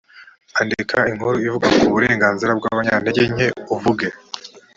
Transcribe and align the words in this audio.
andika 0.61 0.97
inkuru 1.11 1.37
ivuga 1.47 1.67
ku 1.77 1.85
burenganzira 1.93 2.51
bw 2.59 2.65
abanyantege 2.71 3.23
nke 3.33 3.47
uvuge 3.75 4.07